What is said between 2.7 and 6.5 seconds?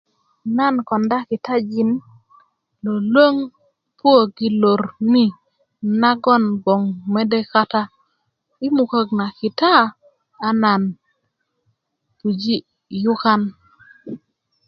lwölwöŋ puwök i lor ni nagon kon